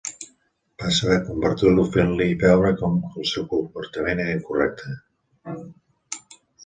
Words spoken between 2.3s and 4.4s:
veure que el seu comportament era